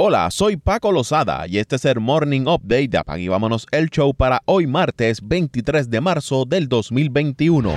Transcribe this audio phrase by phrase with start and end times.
[0.00, 4.14] Hola, soy Paco Lozada y este es el Morning Update de y Vámonos el Show
[4.14, 7.74] para hoy martes 23 de marzo del 2021.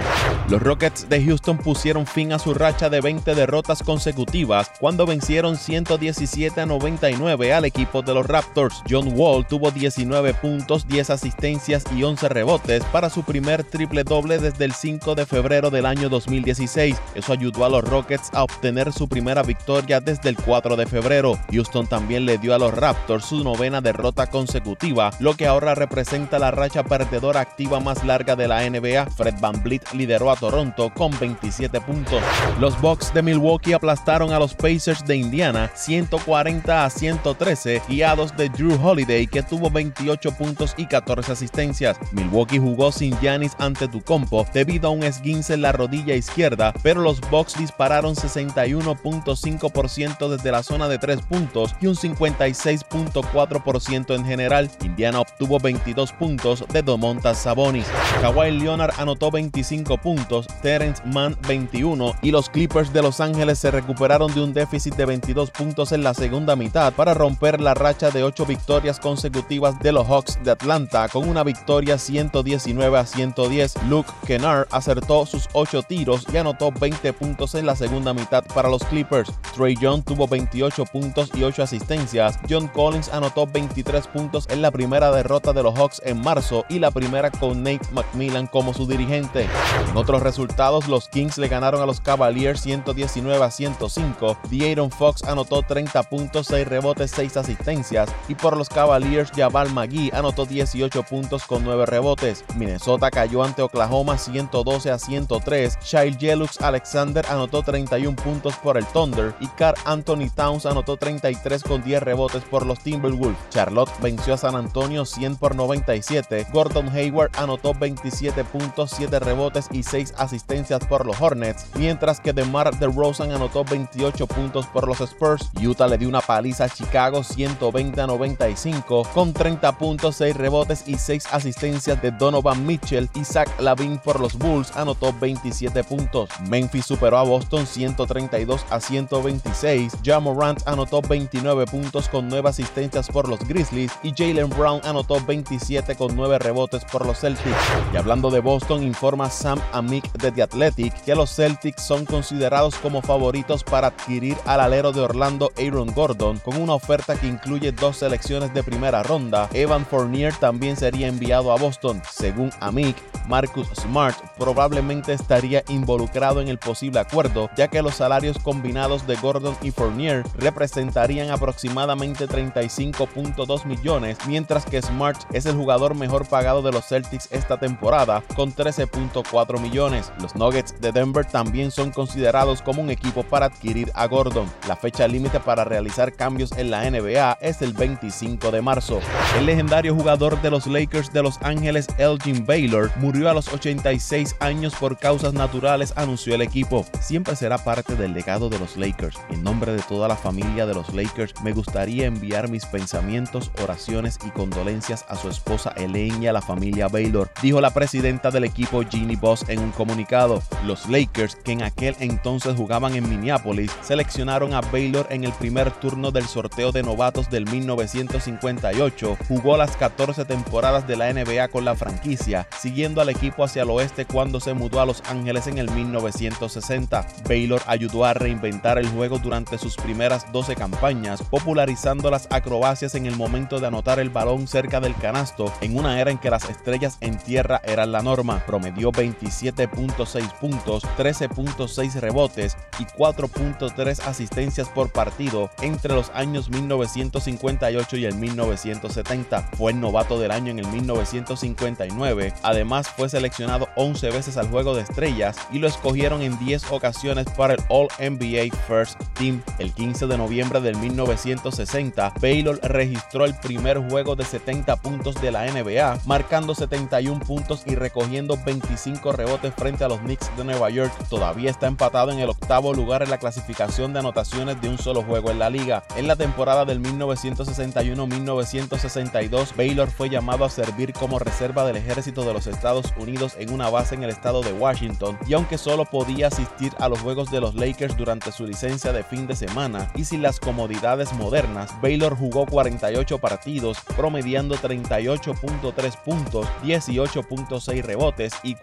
[0.51, 5.55] Los Rockets de Houston pusieron fin a su racha de 20 derrotas consecutivas cuando vencieron
[5.55, 8.83] 117 a 99 al equipo de los Raptors.
[8.89, 14.39] John Wall tuvo 19 puntos, 10 asistencias y 11 rebotes para su primer triple doble
[14.39, 16.97] desde el 5 de febrero del año 2016.
[17.15, 21.39] Eso ayudó a los Rockets a obtener su primera victoria desde el 4 de febrero.
[21.49, 26.39] Houston también le dio a los Raptors su novena derrota consecutiva, lo que ahora representa
[26.39, 29.05] la racha perdedora activa más larga de la NBA.
[29.11, 32.21] Fred Van Vliet lideró a Toronto con 27 puntos.
[32.59, 38.49] Los Bucks de Milwaukee aplastaron a los Pacers de Indiana 140 a 113 guiados de
[38.49, 41.99] Drew Holiday que tuvo 28 puntos y 14 asistencias.
[42.11, 47.01] Milwaukee jugó sin Giannis ante compo debido a un esguince en la rodilla izquierda, pero
[47.01, 54.71] los Bucks dispararon 61.5% desde la zona de 3 puntos y un 56.4% en general.
[54.81, 57.85] Indiana obtuvo 22 puntos de Domontas Sabonis.
[58.21, 60.20] Kawhi Leonard anotó 25 puntos
[60.61, 65.05] Terence Mann 21 y los Clippers de Los Ángeles se recuperaron de un déficit de
[65.05, 69.91] 22 puntos en la segunda mitad para romper la racha de 8 victorias consecutivas de
[69.91, 73.83] los Hawks de Atlanta con una victoria 119 a 110.
[73.87, 78.69] Luke Kennard acertó sus 8 tiros y anotó 20 puntos en la segunda mitad para
[78.69, 79.31] los Clippers.
[79.55, 82.39] Trey Young tuvo 28 puntos y 8 asistencias.
[82.49, 86.79] John Collins anotó 23 puntos en la primera derrota de los Hawks en marzo y
[86.79, 89.47] la primera con Nate McMillan como su dirigente.
[89.87, 94.37] En otros resultados, los Kings le ganaron a los Cavaliers 119 a 105.
[94.49, 98.09] De'Aaron Fox anotó 30 puntos, 6 rebotes, 6 asistencias.
[98.27, 102.43] Y por los Cavaliers, Jabal McGee anotó 18 puntos con 9 rebotes.
[102.57, 105.77] Minnesota cayó ante Oklahoma 112 a 103.
[105.81, 109.33] Shai Jelux Alexander anotó 31 puntos por el Thunder.
[109.39, 113.39] Y Carl Anthony Towns anotó 33 con 10 rebotes por los Timberwolves.
[113.49, 116.47] Charlotte venció a San Antonio 100 por 97.
[116.51, 122.33] Gordon Hayward anotó 27 puntos, 7 rebotes y 6 asistencias por los Hornets, mientras que
[122.33, 125.49] DeMar DeRozan anotó 28 puntos por los Spurs.
[125.61, 130.83] Utah le dio una paliza a Chicago 120 a 95 con 30 puntos, 6 rebotes
[130.87, 133.09] y 6 asistencias de Donovan Mitchell.
[133.23, 136.29] Zach Lavin por los Bulls anotó 27 puntos.
[136.49, 139.93] Memphis superó a Boston 132 a 126.
[140.03, 145.23] Ja Morant anotó 29 puntos con 9 asistencias por los Grizzlies y Jalen Brown anotó
[145.25, 147.55] 27 con 9 rebotes por los Celtics.
[147.93, 149.59] Y hablando de Boston, informa Sam
[149.91, 155.01] De The Athletic que los Celtics son considerados como favoritos para adquirir al alero de
[155.01, 159.49] Orlando Aaron Gordon con una oferta que incluye dos selecciones de primera ronda.
[159.53, 162.01] Evan Fournier también sería enviado a Boston.
[162.09, 162.95] Según Amick,
[163.27, 169.15] Marcus Smart probablemente estaría involucrado en el posible acuerdo, ya que los salarios combinados de
[169.17, 176.61] Gordon y Fournier representarían aproximadamente 35.2 millones, mientras que Smart es el jugador mejor pagado
[176.61, 179.80] de los Celtics esta temporada, con 13.4 millones.
[179.81, 184.47] Los Nuggets de Denver también son considerados como un equipo para adquirir a Gordon.
[184.67, 188.99] La fecha límite para realizar cambios en la NBA es el 25 de marzo.
[189.35, 194.35] El legendario jugador de los Lakers de Los Ángeles, Elgin Baylor, murió a los 86
[194.39, 196.85] años por causas naturales, anunció el equipo.
[196.99, 199.17] Siempre será parte del legado de los Lakers.
[199.31, 204.19] En nombre de toda la familia de los Lakers, me gustaría enviar mis pensamientos, oraciones
[204.23, 208.43] y condolencias a su esposa Elaine y a la familia Baylor, dijo la presidenta del
[208.43, 210.41] equipo Ginny Boss en un comunicado.
[210.65, 215.71] Los Lakers, que en aquel entonces jugaban en Minneapolis, seleccionaron a Baylor en el primer
[215.71, 219.17] turno del sorteo de novatos del 1958.
[219.27, 223.69] Jugó las 14 temporadas de la NBA con la franquicia, siguiendo al equipo hacia el
[223.69, 227.05] oeste cuando se mudó a Los Ángeles en el 1960.
[227.27, 233.05] Baylor ayudó a reinventar el juego durante sus primeras 12 campañas, popularizando las acrobacias en
[233.05, 236.49] el momento de anotar el balón cerca del canasto en una era en que las
[236.49, 238.43] estrellas en tierra eran la norma.
[238.45, 247.97] Promedió 27 7.6 puntos, 13.6 rebotes y 4.3 asistencias por partido entre los años 1958
[247.97, 249.49] y el 1970.
[249.57, 252.33] Fue el novato del año en el 1959.
[252.43, 257.27] Además fue seleccionado 11 veces al juego de estrellas y lo escogieron en 10 ocasiones
[257.37, 259.41] para el All NBA First Team.
[259.59, 265.31] El 15 de noviembre del 1960, Baylor registró el primer juego de 70 puntos de
[265.31, 270.69] la NBA, marcando 71 puntos y recogiendo 25 rebotes frente a los Knicks de Nueva
[270.69, 270.91] York.
[271.09, 275.03] Todavía está empatado en el octavo lugar en la clasificación de anotaciones de un solo
[275.03, 275.83] juego en la liga.
[275.95, 282.33] En la temporada del 1961-1962, Baylor fue llamado a servir como reserva del ejército de
[282.33, 286.27] los Estados Unidos en una base en el estado de Washington, y aunque solo podía
[286.27, 290.05] asistir a los juegos de los Lakers durante su licencia de fin de semana y
[290.05, 298.55] sin las comodidades modernas, Baylor jugó 48 partidos, promediando 38.3 puntos, 18.6 rebotes y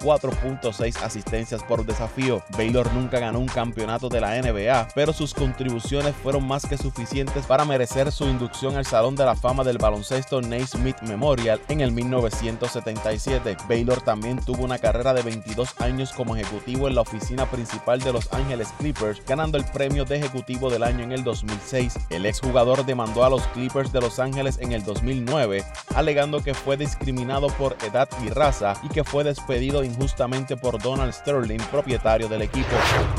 [0.68, 2.42] 4.6 asistencias por desafío.
[2.56, 7.46] Baylor nunca ganó un campeonato de la NBA, pero sus contribuciones fueron más que suficientes
[7.46, 11.92] para merecer su inducción al Salón de la Fama del Baloncesto Naismith Memorial en el
[11.92, 13.56] 1977.
[13.68, 18.12] Baylor también tuvo una carrera de 22 años como ejecutivo en la oficina principal de
[18.12, 21.98] Los Ángeles Clippers, ganando el premio de ejecutivo del año en el 2006.
[22.10, 25.64] El exjugador demandó a los Clippers de Los Ángeles en el 2009,
[25.94, 31.12] alegando que fue discriminado por edad y raza y que fue despedido injustamente por Donald
[31.12, 32.76] Sterling, propietario del equipo.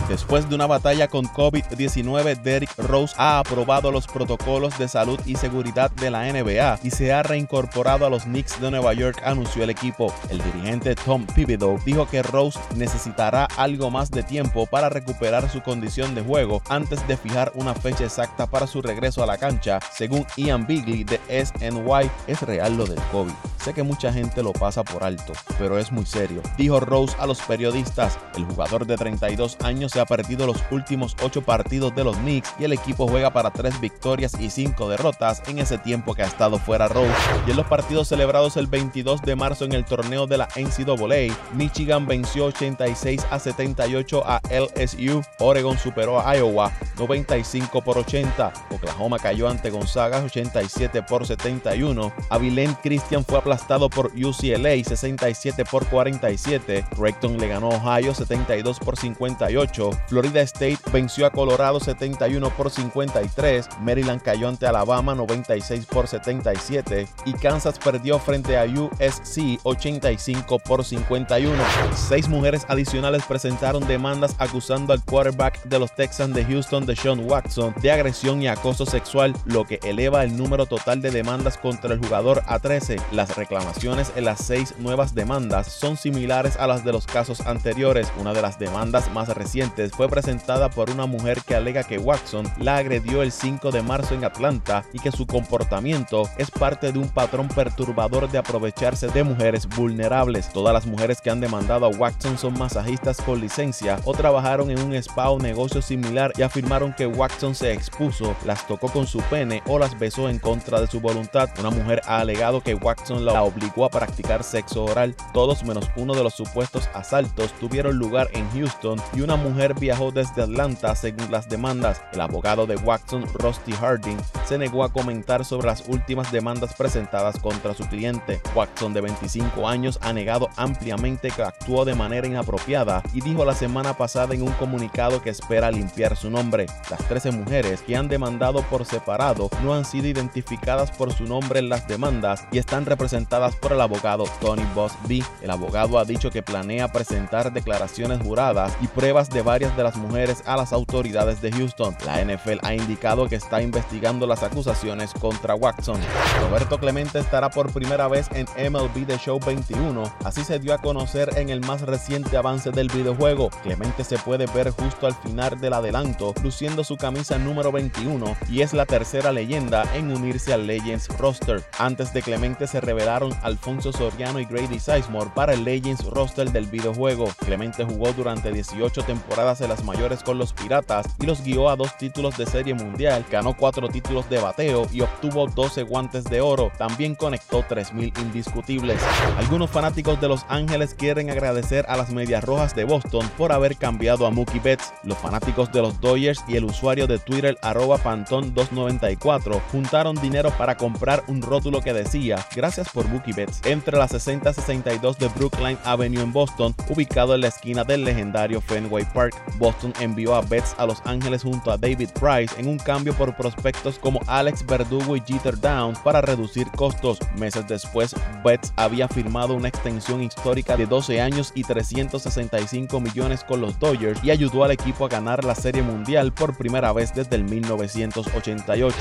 [0.07, 5.35] Después de una batalla con COVID-19, Derrick Rose ha aprobado los protocolos de salud y
[5.35, 9.63] seguridad de la NBA y se ha reincorporado a los Knicks de Nueva York, anunció
[9.63, 10.13] el equipo.
[10.29, 15.61] El dirigente Tom Thibodeau dijo que Rose necesitará algo más de tiempo para recuperar su
[15.61, 19.79] condición de juego antes de fijar una fecha exacta para su regreso a la cancha,
[19.93, 22.09] según Ian Bigley de SNY.
[22.27, 23.33] Es real lo del COVID.
[23.63, 27.27] Sé que mucha gente lo pasa por alto, pero es muy serio, dijo Rose a
[27.29, 28.19] los periodistas.
[28.35, 32.53] El jugador de 32 años se ha perdido los últimos 8 partidos de los Knicks
[32.59, 36.27] y el equipo juega para 3 victorias y 5 derrotas en ese tiempo que ha
[36.27, 37.13] estado fuera Rose.
[37.47, 41.33] Y en los partidos celebrados el 22 de marzo en el torneo de la NCAA,
[41.53, 49.19] Michigan venció 86 a 78 a LSU, Oregon superó a Iowa 95 por 80, Oklahoma
[49.19, 56.85] cayó ante Gonzaga 87 por 71, Abilene Christian fue aplastado por UCLA 67 por 47,
[57.19, 62.71] Creighton le ganó a Ohio 72 por 58, Florida State venció a Colorado 71 por
[62.71, 70.59] 53, Maryland cayó ante Alabama 96 por 77 y Kansas perdió frente a USC 85
[70.59, 71.55] por 51.
[71.95, 77.73] Seis mujeres adicionales presentaron demandas acusando al quarterback de los Texans de Houston, Deshaun Watson,
[77.81, 81.99] de agresión y acoso sexual, lo que eleva el número total de demandas contra el
[81.99, 82.97] jugador a 13.
[83.11, 88.11] Las reclamaciones en las seis nuevas demandas son similares a las de los casos anteriores.
[88.19, 92.45] Una de las demandas más recientes fue presentada por una mujer que alega que Watson
[92.57, 96.99] la agredió el 5 de marzo en Atlanta y que su comportamiento es parte de
[96.99, 100.49] un patrón perturbador de aprovecharse de mujeres vulnerables.
[100.49, 104.81] Todas las mujeres que han demandado a Watson son masajistas con licencia o trabajaron en
[104.81, 109.19] un spa o negocio similar y afirmaron que Watson se expuso, las tocó con su
[109.23, 111.49] pene o las besó en contra de su voluntad.
[111.59, 115.15] Una mujer ha alegado que Watson la obligó a practicar sexo oral.
[115.33, 120.11] Todos menos uno de los supuestos asaltos tuvieron lugar en Houston y una mujer viajó
[120.11, 122.01] desde Atlanta según las demandas.
[122.13, 127.39] El abogado de Watson, Rusty Harding, se negó a comentar sobre las últimas demandas presentadas
[127.39, 128.41] contra su cliente.
[128.55, 133.55] Watson, de 25 años, ha negado ampliamente que actuó de manera inapropiada y dijo la
[133.55, 136.67] semana pasada en un comunicado que espera limpiar su nombre.
[136.89, 141.59] Las 13 mujeres que han demandado por separado no han sido identificadas por su nombre
[141.59, 144.93] en las demandas y están representadas por el abogado Tony Boss.
[145.41, 149.95] El abogado ha dicho que planea presentar declaraciones juradas y pruebas de varias de las
[149.95, 151.95] mujeres a las autoridades de Houston.
[152.05, 155.99] La NFL ha indicado que está investigando las acusaciones contra Watson.
[156.41, 160.77] Roberto Clemente estará por primera vez en MLB The Show 21, así se dio a
[160.79, 163.49] conocer en el más reciente avance del videojuego.
[163.63, 168.61] Clemente se puede ver justo al final del adelanto, luciendo su camisa número 21 y
[168.61, 171.63] es la tercera leyenda en unirse al Legends roster.
[171.77, 176.67] Antes de Clemente se revelaron Alfonso Soriano y Grady Sizemore para el Legends roster del
[176.79, 177.27] videojuego.
[177.45, 181.75] Clemente jugó durante 18 temporadas en las mayores con los Piratas y los guió a
[181.75, 186.41] dos títulos de serie mundial, ganó cuatro títulos de bateo y obtuvo 12 guantes de
[186.41, 186.71] oro.
[186.77, 189.01] También conectó 3.000 indiscutibles.
[189.37, 193.75] Algunos fanáticos de Los Ángeles quieren agradecer a las Medias Rojas de Boston por haber
[193.75, 194.93] cambiado a Mookie Betts.
[195.03, 200.77] Los fanáticos de los Dodgers y el usuario de Twitter arroba Pantón294 juntaron dinero para
[200.77, 206.21] comprar un rótulo que decía Gracias por Mookie Betts entre la 6062 de Brookline Avenue
[206.21, 209.35] en Boston, ubicado en la esquina del legendario Fenway Park.
[209.57, 213.35] Boston envió a Betts a Los Ángeles junto a David Price en un cambio por
[213.35, 217.19] prospectos como Alex Verdugo y Jeter Downs para reducir costos.
[217.37, 223.61] Meses después, Betts había firmado una extensión histórica de 12 años y 365 millones con
[223.61, 227.35] los Dodgers y ayudó al equipo a ganar la Serie Mundial por primera vez desde
[227.35, 228.97] el 1988.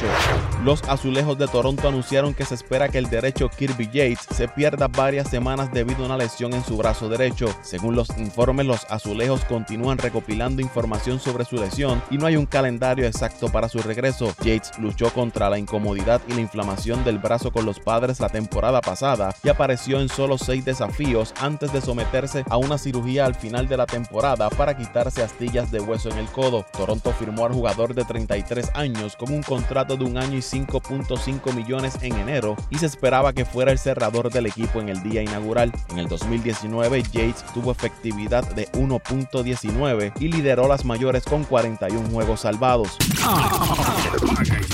[0.64, 4.88] Los Azulejos de Toronto anunciaron que se espera que el derecho Kirby Yates se pierda
[4.88, 7.47] varias semanas debido a una lesión en su brazo derecho.
[7.62, 12.46] Según los informes, los azulejos continúan recopilando información sobre su lesión y no hay un
[12.46, 14.34] calendario exacto para su regreso.
[14.42, 18.80] Yates luchó contra la incomodidad y la inflamación del brazo con los padres la temporada
[18.80, 23.68] pasada y apareció en solo seis desafíos antes de someterse a una cirugía al final
[23.68, 26.64] de la temporada para quitarse astillas de hueso en el codo.
[26.72, 31.54] Toronto firmó al jugador de 33 años con un contrato de un año y 5.5
[31.54, 35.22] millones en enero y se esperaba que fuera el cerrador del equipo en el día
[35.22, 35.72] inaugural.
[35.90, 42.40] En el 2019, Yates tuvo efectividad de 1.19 y lideró las mayores con 41 juegos
[42.40, 42.96] salvados.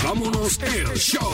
[0.03, 1.33] vámonos el show.